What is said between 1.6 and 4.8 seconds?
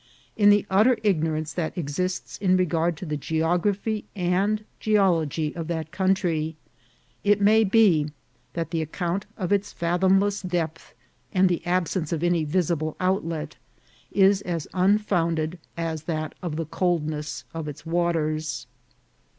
ex ists in regard to the geography and